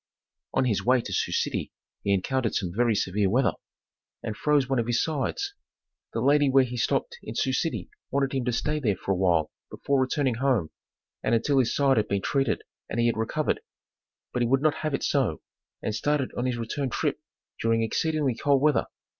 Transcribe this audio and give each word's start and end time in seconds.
On 0.55 0.65
his 0.65 0.83
way 0.83 0.99
to 1.01 1.13
Sioux 1.13 1.31
City 1.31 1.71
he 2.01 2.11
encountered 2.11 2.55
some 2.55 2.73
very 2.75 2.95
severe 2.95 3.29
weather, 3.29 3.51
and 4.23 4.35
froze 4.35 4.67
one 4.67 4.79
of 4.79 4.87
his 4.87 5.03
sides. 5.03 5.53
The 6.13 6.21
lady 6.21 6.49
where 6.49 6.63
he 6.63 6.75
stopped 6.75 7.19
in 7.21 7.35
Sioux 7.35 7.53
City 7.53 7.87
wanted 8.09 8.33
him 8.33 8.43
to 8.45 8.51
stay 8.51 8.79
there 8.79 8.95
for 8.95 9.11
a 9.11 9.15
while 9.15 9.51
before 9.69 10.01
returning 10.01 10.33
home, 10.37 10.71
and 11.21 11.35
until 11.35 11.59
his 11.59 11.75
side 11.75 11.97
had 11.97 12.07
been 12.07 12.23
treated 12.23 12.63
and 12.89 12.99
he 12.99 13.05
had 13.05 13.15
recovered, 13.15 13.59
but 14.33 14.41
he 14.41 14.47
would 14.47 14.63
not 14.63 14.77
have 14.81 14.95
it 14.95 15.03
so, 15.03 15.43
and 15.83 15.93
started 15.93 16.31
on 16.35 16.47
his 16.47 16.57
return 16.57 16.89
trip 16.89 17.19
during 17.61 17.83
exceedingly 17.83 18.33
cold 18.33 18.59
weather. 18.59 18.87